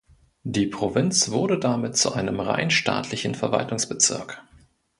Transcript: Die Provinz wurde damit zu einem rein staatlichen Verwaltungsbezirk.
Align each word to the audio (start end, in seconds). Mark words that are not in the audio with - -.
Die 0.41 0.65
Provinz 0.65 1.29
wurde 1.29 1.59
damit 1.59 1.95
zu 1.95 2.11
einem 2.13 2.39
rein 2.39 2.71
staatlichen 2.71 3.35
Verwaltungsbezirk. 3.35 4.41